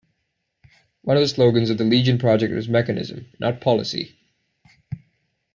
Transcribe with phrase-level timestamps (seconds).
[1.03, 4.17] One of the slogans of the Legion project is mechanism, not policy!